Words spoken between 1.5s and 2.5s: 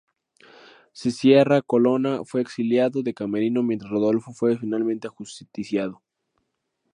Colonna fue